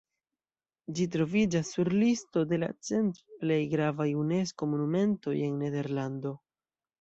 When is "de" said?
2.53-2.59